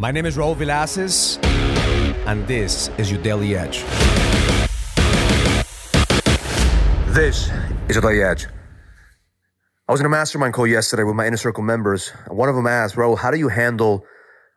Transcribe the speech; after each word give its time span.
My 0.00 0.12
name 0.12 0.26
is 0.26 0.36
Raul 0.36 0.54
Villacis, 0.54 1.44
and 2.24 2.46
this 2.46 2.88
is 2.98 3.10
your 3.10 3.20
Daily 3.20 3.56
Edge. 3.56 3.82
This 7.08 7.50
is 7.88 7.96
your 7.96 8.02
Daily 8.02 8.22
Edge. 8.22 8.46
I 9.88 9.90
was 9.90 9.98
in 9.98 10.06
a 10.06 10.08
mastermind 10.08 10.54
call 10.54 10.68
yesterday 10.68 11.02
with 11.02 11.16
my 11.16 11.26
inner 11.26 11.36
circle 11.36 11.64
members, 11.64 12.10
one 12.28 12.48
of 12.48 12.54
them 12.54 12.68
asked, 12.68 12.94
Raul, 12.94 13.18
how 13.18 13.32
do 13.32 13.38
you 13.38 13.48
handle 13.48 14.04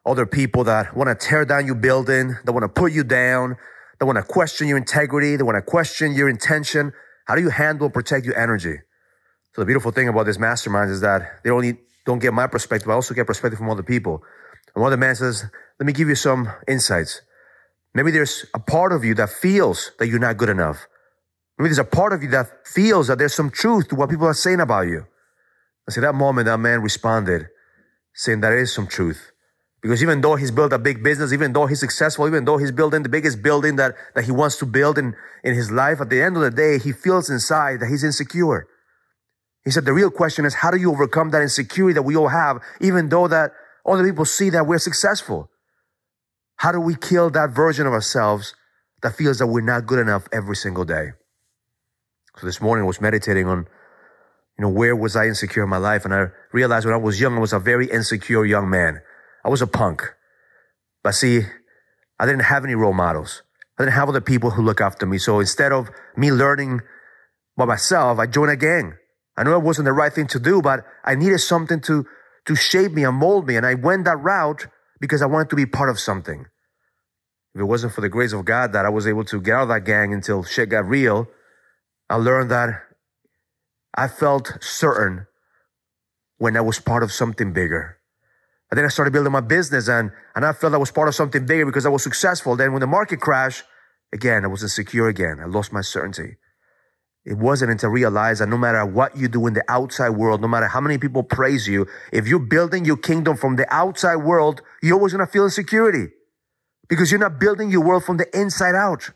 other 0.05 0.27
people 0.27 0.63
that 0.65 0.95
want 0.95 1.07
to 1.07 1.15
tear 1.15 1.43
down 1.43 1.65
your 1.65 1.73
building, 1.73 2.35
that 2.45 2.51
want 2.51 2.61
to 2.61 2.69
put 2.69 2.91
you 2.91 3.03
down, 3.03 3.57
that 3.99 4.05
want 4.05 4.17
to 4.17 4.23
question 4.23 4.67
your 4.67 4.77
integrity, 4.77 5.37
that 5.37 5.43
want 5.43 5.55
to 5.55 5.63
question 5.63 6.13
your 6.13 6.29
intention? 6.29 6.93
How 7.25 7.33
do 7.33 7.41
you 7.41 7.49
handle 7.49 7.85
and 7.85 7.93
protect 7.95 8.27
your 8.27 8.37
energy? 8.37 8.75
So 9.53 9.63
the 9.63 9.65
beautiful 9.65 9.91
thing 9.91 10.07
about 10.07 10.27
this 10.27 10.37
mastermind 10.37 10.91
is 10.91 11.01
that 11.01 11.39
they 11.43 11.49
only 11.49 11.79
don't 12.05 12.19
get 12.19 12.31
my 12.31 12.45
perspective, 12.45 12.87
I 12.91 12.93
also 12.93 13.15
get 13.15 13.25
perspective 13.25 13.57
from 13.57 13.71
other 13.71 13.81
people. 13.81 14.21
And 14.75 14.81
one 14.81 14.91
of 14.93 14.99
the 14.99 15.05
man 15.05 15.15
says, 15.15 15.45
let 15.79 15.85
me 15.85 15.93
give 15.93 16.07
you 16.07 16.15
some 16.15 16.49
insights. 16.67 17.21
Maybe 17.93 18.11
there's 18.11 18.45
a 18.53 18.59
part 18.59 18.93
of 18.93 19.03
you 19.03 19.13
that 19.15 19.29
feels 19.29 19.91
that 19.99 20.07
you're 20.07 20.19
not 20.19 20.37
good 20.37 20.49
enough. 20.49 20.87
Maybe 21.57 21.69
there's 21.69 21.79
a 21.79 21.83
part 21.83 22.13
of 22.13 22.23
you 22.23 22.29
that 22.29 22.67
feels 22.67 23.07
that 23.07 23.17
there's 23.17 23.33
some 23.33 23.49
truth 23.49 23.89
to 23.89 23.95
what 23.95 24.09
people 24.09 24.27
are 24.27 24.33
saying 24.33 24.61
about 24.61 24.87
you. 24.87 25.05
I 25.87 25.91
see 25.91 26.01
that 26.01 26.15
moment 26.15 26.45
that 26.45 26.59
man 26.59 26.81
responded 26.81 27.47
saying 28.13 28.41
there 28.41 28.57
is 28.57 28.73
some 28.73 28.87
truth. 28.87 29.31
Because 29.81 30.03
even 30.03 30.21
though 30.21 30.35
he's 30.35 30.51
built 30.51 30.73
a 30.73 30.77
big 30.77 31.03
business, 31.03 31.33
even 31.33 31.53
though 31.53 31.65
he's 31.65 31.79
successful, 31.79 32.27
even 32.27 32.45
though 32.45 32.57
he's 32.57 32.71
building 32.71 33.01
the 33.01 33.09
biggest 33.09 33.41
building 33.41 33.77
that, 33.77 33.95
that 34.13 34.25
he 34.25 34.31
wants 34.31 34.57
to 34.57 34.65
build 34.65 34.97
in, 34.97 35.15
in 35.43 35.55
his 35.55 35.71
life, 35.71 35.99
at 35.99 36.09
the 36.09 36.21
end 36.21 36.37
of 36.37 36.43
the 36.43 36.51
day, 36.51 36.77
he 36.77 36.91
feels 36.91 37.29
inside 37.29 37.79
that 37.79 37.87
he's 37.87 38.03
insecure. 38.03 38.67
He 39.65 39.71
said 39.71 39.85
the 39.85 39.93
real 39.93 40.11
question 40.11 40.45
is 40.45 40.53
how 40.55 40.69
do 40.71 40.77
you 40.77 40.91
overcome 40.91 41.31
that 41.31 41.41
insecurity 41.41 41.95
that 41.95 42.03
we 42.03 42.15
all 42.15 42.27
have, 42.27 42.59
even 42.79 43.09
though 43.09 43.27
that 43.27 43.51
other 43.85 44.03
people 44.03 44.25
see 44.25 44.49
that 44.51 44.67
we're 44.67 44.79
successful? 44.79 45.49
How 46.57 46.71
do 46.71 46.79
we 46.79 46.95
kill 46.95 47.29
that 47.31 47.51
version 47.51 47.87
of 47.87 47.93
ourselves 47.93 48.53
that 49.01 49.15
feels 49.15 49.39
that 49.39 49.47
we're 49.47 49.61
not 49.61 49.87
good 49.87 49.99
enough 49.99 50.27
every 50.31 50.55
single 50.55 50.85
day? 50.85 51.11
So 52.37 52.45
this 52.45 52.61
morning 52.61 52.83
I 52.83 52.87
was 52.87 53.01
meditating 53.01 53.47
on, 53.47 53.67
you 54.57 54.65
know, 54.65 54.69
where 54.69 54.95
was 54.95 55.15
I 55.15 55.25
insecure 55.25 55.63
in 55.63 55.69
my 55.69 55.77
life? 55.77 56.05
And 56.05 56.13
I 56.13 56.27
realized 56.53 56.85
when 56.85 56.93
I 56.93 56.97
was 56.97 57.19
young, 57.19 57.35
I 57.35 57.39
was 57.39 57.53
a 57.53 57.59
very 57.59 57.89
insecure 57.89 58.45
young 58.45 58.69
man. 58.69 59.01
I 59.43 59.49
was 59.49 59.61
a 59.61 59.67
punk. 59.67 60.03
But 61.03 61.13
see, 61.13 61.41
I 62.19 62.25
didn't 62.25 62.43
have 62.43 62.63
any 62.63 62.75
role 62.75 62.93
models. 62.93 63.41
I 63.77 63.83
didn't 63.83 63.95
have 63.95 64.09
other 64.09 64.21
people 64.21 64.51
who 64.51 64.61
look 64.61 64.79
after 64.79 65.05
me. 65.05 65.17
So 65.17 65.39
instead 65.39 65.71
of 65.71 65.89
me 66.15 66.31
learning 66.31 66.81
by 67.57 67.65
myself, 67.65 68.19
I 68.19 68.27
joined 68.27 68.51
a 68.51 68.55
gang. 68.55 68.93
I 69.35 69.43
know 69.43 69.55
it 69.55 69.63
wasn't 69.63 69.85
the 69.85 69.93
right 69.93 70.13
thing 70.13 70.27
to 70.27 70.39
do, 70.39 70.61
but 70.61 70.85
I 71.03 71.15
needed 71.15 71.39
something 71.39 71.81
to, 71.81 72.05
to 72.45 72.55
shape 72.55 72.91
me 72.93 73.03
and 73.03 73.17
mold 73.17 73.47
me. 73.47 73.55
And 73.55 73.65
I 73.65 73.75
went 73.75 74.05
that 74.05 74.17
route 74.17 74.67
because 74.99 75.21
I 75.21 75.25
wanted 75.25 75.49
to 75.49 75.55
be 75.55 75.65
part 75.65 75.89
of 75.89 75.99
something. 75.99 76.45
If 77.53 77.61
it 77.61 77.65
wasn't 77.65 77.93
for 77.93 78.01
the 78.01 78.09
grace 78.09 78.33
of 78.33 78.45
God 78.45 78.73
that 78.73 78.85
I 78.85 78.89
was 78.89 79.07
able 79.07 79.25
to 79.25 79.41
get 79.41 79.55
out 79.55 79.63
of 79.63 79.69
that 79.69 79.85
gang 79.85 80.13
until 80.13 80.43
shit 80.43 80.69
got 80.69 80.87
real, 80.87 81.27
I 82.09 82.15
learned 82.15 82.51
that 82.51 82.83
I 83.95 84.07
felt 84.07 84.57
certain 84.61 85.27
when 86.37 86.55
I 86.55 86.61
was 86.61 86.79
part 86.79 87.03
of 87.03 87.11
something 87.11 87.53
bigger. 87.53 87.97
And 88.69 88.77
then 88.77 88.85
I 88.85 88.87
started 88.87 89.11
building 89.11 89.33
my 89.33 89.41
business 89.41 89.89
and, 89.89 90.11
and 90.33 90.45
I 90.45 90.53
felt 90.53 90.73
I 90.73 90.77
was 90.77 90.91
part 90.91 91.09
of 91.09 91.15
something 91.15 91.45
bigger 91.45 91.65
because 91.65 91.85
I 91.85 91.89
was 91.89 92.03
successful. 92.03 92.55
Then 92.55 92.71
when 92.71 92.79
the 92.79 92.87
market 92.87 93.19
crashed, 93.19 93.63
again, 94.13 94.45
I 94.45 94.47
was 94.47 94.63
insecure 94.63 95.09
again. 95.09 95.39
I 95.41 95.45
lost 95.45 95.73
my 95.73 95.81
certainty. 95.81 96.37
It 97.23 97.37
wasn't 97.37 97.71
until 97.71 97.89
I 97.89 97.93
realized 97.93 98.41
that 98.41 98.49
no 98.49 98.57
matter 98.57 98.83
what 98.85 99.15
you 99.15 99.27
do 99.27 99.45
in 99.45 99.53
the 99.53 99.63
outside 99.69 100.09
world, 100.09 100.41
no 100.41 100.47
matter 100.47 100.67
how 100.67 100.81
many 100.81 100.97
people 100.97 101.21
praise 101.21 101.67
you, 101.67 101.85
if 102.11 102.27
you're 102.27 102.39
building 102.39 102.83
your 102.83 102.97
kingdom 102.97 103.37
from 103.37 103.57
the 103.57 103.71
outside 103.73 104.17
world, 104.17 104.61
you're 104.81 104.95
always 104.95 105.13
going 105.13 105.25
to 105.25 105.31
feel 105.31 105.43
insecurity 105.43 106.07
because 106.89 107.11
you're 107.11 107.19
not 107.19 107.39
building 107.39 107.69
your 107.69 107.81
world 107.81 108.03
from 108.03 108.17
the 108.17 108.25
inside 108.37 108.73
out. 108.73 109.11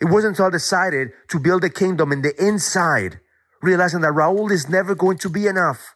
It 0.00 0.06
wasn't 0.06 0.32
until 0.32 0.46
I 0.46 0.50
decided 0.50 1.12
to 1.28 1.38
build 1.38 1.64
a 1.64 1.70
kingdom 1.70 2.12
in 2.12 2.22
the 2.22 2.34
inside, 2.44 3.20
realizing 3.62 4.02
that 4.02 4.12
Raul 4.12 4.50
is 4.50 4.68
never 4.68 4.94
going 4.94 5.16
to 5.18 5.30
be 5.30 5.46
enough, 5.46 5.94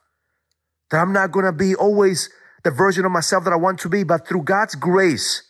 that 0.89 0.97
I'm 0.97 1.13
not 1.13 1.31
going 1.31 1.45
to 1.45 1.51
be 1.51 1.75
always 1.75 2.29
the 2.63 2.71
version 2.71 3.05
of 3.05 3.11
myself 3.11 3.43
that 3.43 3.53
I 3.53 3.57
want 3.57 3.79
to 3.79 3.89
be, 3.89 4.03
but 4.03 4.27
through 4.27 4.43
God's 4.43 4.75
grace, 4.75 5.43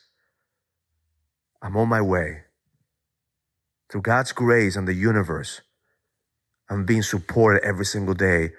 I'm 1.62 1.78
on 1.78 1.88
my 1.88 2.02
way. 2.02 2.42
Through 3.90 4.02
God's 4.02 4.34
grace 4.34 4.76
and 4.76 4.88
the 4.88 4.94
universe, 4.94 5.62
I'm 6.70 6.86
being 6.86 7.02
supported 7.02 7.64
every 7.64 7.86
single 7.86 8.14
day 8.14 8.52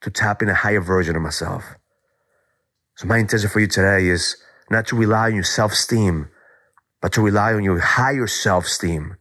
to 0.00 0.10
tap 0.10 0.42
in 0.42 0.48
a 0.48 0.54
higher 0.54 0.80
version 0.80 1.16
of 1.16 1.22
myself. 1.22 1.64
So 2.96 3.06
my 3.06 3.18
intention 3.18 3.48
for 3.48 3.60
you 3.60 3.66
today 3.66 4.06
is 4.06 4.36
not 4.70 4.86
to 4.88 4.96
rely 4.96 5.26
on 5.26 5.34
your 5.34 5.44
self-esteem, 5.44 6.28
but 7.00 7.12
to 7.12 7.22
rely 7.22 7.52
on 7.54 7.62
your 7.62 7.78
higher 7.78 8.26
self-esteem. 8.26 9.16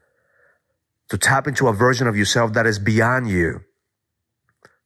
To 1.10 1.18
tap 1.18 1.48
into 1.48 1.68
a 1.68 1.74
version 1.74 2.08
of 2.08 2.18
yourself 2.18 2.54
that 2.54 2.66
is 2.66 2.80
beyond 2.80 3.30
you. 3.30 3.62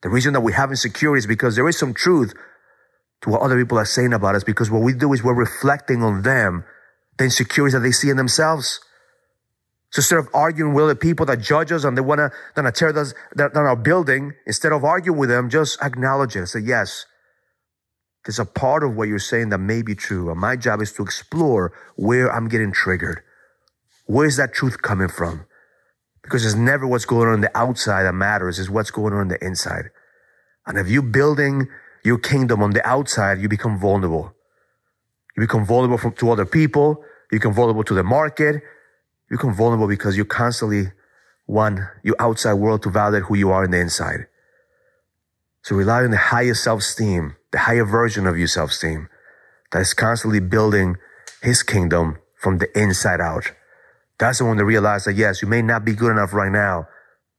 The 0.03 0.09
reason 0.09 0.33
that 0.33 0.41
we 0.41 0.53
have 0.53 0.69
insecurity 0.69 1.19
is 1.19 1.27
because 1.27 1.55
there 1.55 1.67
is 1.67 1.77
some 1.77 1.93
truth 1.93 2.33
to 3.21 3.29
what 3.29 3.41
other 3.41 3.57
people 3.57 3.77
are 3.77 3.85
saying 3.85 4.13
about 4.13 4.35
us 4.35 4.43
because 4.43 4.69
what 4.69 4.81
we 4.81 4.93
do 4.93 5.13
is 5.13 5.23
we're 5.23 5.33
reflecting 5.33 6.03
on 6.03 6.23
them 6.23 6.63
the 7.17 7.25
insecurities 7.25 7.73
that 7.73 7.79
they 7.79 7.91
see 7.91 8.09
in 8.09 8.17
themselves. 8.17 8.79
So 9.91 10.00
instead 10.00 10.19
of 10.19 10.29
arguing 10.34 10.74
with 10.74 10.88
the 10.88 10.96
people 10.96 11.25
that 11.25 11.41
judge 11.41 11.72
us 11.72 11.84
and 11.84 11.97
they 11.97 12.02
want 12.02 12.19
to 12.56 12.72
tear 12.72 12.97
us 12.97 13.13
down 13.35 13.52
our 13.56 13.75
building, 13.75 14.34
instead 14.47 14.72
of 14.72 14.85
arguing 14.85 15.19
with 15.19 15.29
them, 15.29 15.50
just 15.50 15.81
acknowledge 15.81 16.35
it. 16.38 16.47
Say, 16.47 16.62
yes, 16.62 17.06
there's 18.25 18.40
a 18.40 18.46
part 18.46 18.84
of 18.84 18.96
what 18.96 19.09
you're 19.09 19.19
saying 19.19 19.50
that 19.50 19.57
may 19.57 19.81
be 19.81 19.94
true. 19.94 20.31
And 20.31 20.40
my 20.40 20.56
job 20.56 20.81
is 20.81 20.94
to 20.94 21.03
explore 21.03 21.74
where 21.97 22.31
I'm 22.31 22.47
getting 22.47 22.72
triggered. 22.72 23.22
Where's 24.06 24.38
that 24.38 24.53
truth 24.53 24.81
coming 24.81 25.09
from? 25.09 25.46
Because 26.23 26.46
it's 26.46 26.56
never 26.56 26.88
what's 26.88 27.06
going 27.06 27.28
on 27.28 27.41
the 27.41 27.58
outside 27.58 28.03
that 28.03 28.13
matters. 28.13 28.59
It's 28.59 28.69
what's 28.69 28.91
going 28.91 29.13
on 29.13 29.28
the 29.28 29.44
inside. 29.44 29.90
And 30.68 30.78
if 30.78 30.88
you're 30.88 31.02
building 31.02 31.68
your 32.06 32.18
kingdom 32.18 32.63
on 32.63 32.72
the 32.72 32.88
outside, 32.88 33.41
you 33.41 33.50
become 33.50 33.78
vulnerable. 33.78 34.34
You 35.35 35.41
become 35.41 35.66
vulnerable 35.66 35.97
from, 35.97 36.13
to 36.13 36.31
other 36.31 36.46
people. 36.46 37.03
You 37.31 37.40
become 37.40 37.53
vulnerable 37.53 37.84
to 37.84 37.94
the 37.94 38.03
market. 38.03 38.62
You 39.31 39.37
become 39.37 39.55
vulnerable 39.55 39.87
because 39.87 40.17
you 40.17 40.25
constantly 40.25 40.91
want 41.47 41.79
your 42.03 42.15
outside 42.19 42.55
world 42.55 42.83
to 42.83 42.89
validate 42.89 43.23
who 43.23 43.37
you 43.37 43.49
are 43.49 43.63
in 43.63 43.71
the 43.71 43.79
inside. 43.79 44.27
So 45.63 45.73
rely 45.73 46.03
on 46.03 46.11
the 46.11 46.17
higher 46.17 46.53
self-esteem, 46.53 47.37
the 47.51 47.59
higher 47.59 47.85
version 47.85 48.27
of 48.27 48.37
your 48.37 48.49
self-esteem 48.49 49.07
that 49.71 49.79
is 49.79 49.93
constantly 49.93 50.41
building 50.41 50.97
his 51.41 51.63
kingdom 51.63 52.17
from 52.37 52.57
the 52.57 52.67
inside 52.77 53.21
out. 53.21 53.53
That's 54.19 54.39
the 54.39 54.45
one 54.45 54.57
to 54.57 54.65
realize 54.65 55.05
that 55.05 55.13
yes, 55.13 55.41
you 55.41 55.47
may 55.47 55.61
not 55.61 55.85
be 55.85 55.93
good 55.93 56.11
enough 56.11 56.33
right 56.33 56.51
now, 56.51 56.89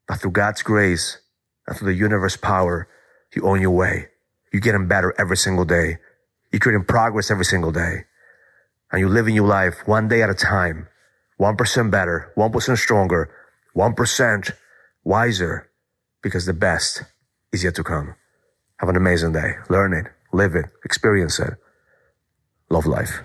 but 0.08 0.18
through 0.18 0.30
God's 0.30 0.62
grace 0.62 1.18
and 1.66 1.76
through 1.76 1.92
the 1.92 1.98
universe 1.98 2.38
power, 2.38 2.88
you 3.36 3.42
own 3.42 3.60
your 3.60 3.70
way. 3.70 4.08
You're 4.50 4.60
getting 4.60 4.88
better 4.88 5.14
every 5.18 5.36
single 5.36 5.66
day. 5.66 5.98
You're 6.52 6.60
creating 6.60 6.86
progress 6.86 7.30
every 7.30 7.44
single 7.44 7.70
day. 7.70 8.04
And 8.90 9.00
you're 9.00 9.10
living 9.10 9.34
your 9.34 9.46
life 9.46 9.86
one 9.86 10.08
day 10.08 10.22
at 10.22 10.30
a 10.30 10.34
time 10.34 10.88
1% 11.42 11.90
better, 11.90 12.32
1% 12.36 12.78
stronger, 12.78 13.28
1% 13.76 14.52
wiser, 15.02 15.68
because 16.22 16.46
the 16.46 16.54
best 16.54 17.02
is 17.52 17.64
yet 17.64 17.74
to 17.74 17.82
come. 17.82 18.14
Have 18.76 18.88
an 18.88 18.94
amazing 18.96 19.32
day. 19.32 19.54
Learn 19.68 19.92
it, 19.92 20.06
live 20.32 20.54
it, 20.54 20.66
experience 20.84 21.40
it. 21.40 21.54
Love 22.70 22.86
life. 22.86 23.22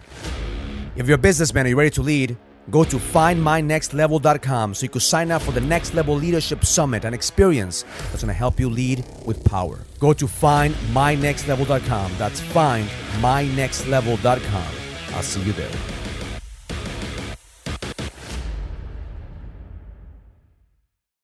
If 0.95 1.07
you're 1.07 1.13
a 1.15 1.19
businessman 1.19 1.67
and 1.67 1.69
you're 1.69 1.77
ready 1.77 1.91
to 1.91 2.01
lead, 2.01 2.35
go 2.71 2.83
to 2.83 2.97
findmynextlevel.com 2.97 4.73
so 4.73 4.83
you 4.83 4.89
can 4.89 4.99
sign 4.99 5.29
up 5.29 5.43
for 5.43 5.51
the 5.51 5.61
Next 5.61 5.93
Level 5.93 6.15
Leadership 6.15 6.65
Summit, 6.65 7.05
an 7.05 7.13
experience 7.13 7.83
that's 8.09 8.23
going 8.23 8.29
to 8.29 8.33
help 8.33 8.59
you 8.59 8.67
lead 8.67 9.05
with 9.27 9.45
power. 9.45 9.77
Go 9.99 10.13
to 10.13 10.25
findmynextlevel.com. 10.25 12.13
That's 12.17 12.41
findmynextlevel.com. 12.41 14.73
I'll 15.13 15.21
see 15.21 15.43
you 15.43 15.53
there. 15.53 15.96